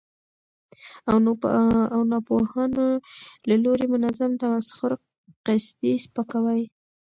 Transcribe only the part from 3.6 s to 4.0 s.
لوري